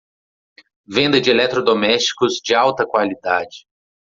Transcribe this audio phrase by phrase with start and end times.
[0.87, 3.67] Venda de eletrodomésticos de alta qualidade